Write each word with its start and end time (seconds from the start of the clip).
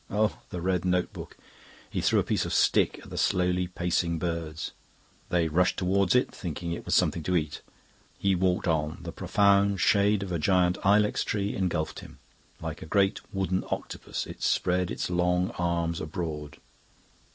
(Oh, 0.09 0.39
the 0.49 0.61
red 0.61 0.83
notebook!) 0.83 1.37
He 1.87 2.01
threw 2.01 2.17
a 2.19 2.23
piece 2.23 2.43
of 2.43 2.55
stick 2.55 2.97
at 3.03 3.11
the 3.11 3.19
slowly 3.19 3.67
pacing 3.67 4.17
birds. 4.17 4.71
They 5.29 5.47
rushed 5.47 5.77
towards 5.77 6.15
it, 6.15 6.31
thinking 6.31 6.71
it 6.71 6.85
was 6.85 6.95
something 6.95 7.21
to 7.21 7.35
eat. 7.35 7.61
He 8.17 8.33
walked 8.33 8.67
on. 8.67 8.97
The 9.03 9.11
profound 9.11 9.79
shade 9.79 10.23
of 10.23 10.31
a 10.31 10.39
giant 10.39 10.79
ilex 10.83 11.23
tree 11.23 11.53
engulfed 11.55 11.99
him. 11.99 12.17
Like 12.59 12.81
a 12.81 12.87
great 12.87 13.19
wooden 13.31 13.63
octopus, 13.69 14.25
it 14.25 14.41
spread 14.41 14.89
its 14.89 15.11
long 15.11 15.51
arms 15.59 16.01
abroad. 16.01 16.57